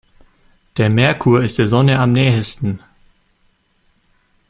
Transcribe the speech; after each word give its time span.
Der 0.77 0.89
Merkur 0.89 1.43
ist 1.43 1.59
der 1.59 1.67
Sonne 1.67 1.99
am 1.99 2.11
nähesten. 2.11 2.79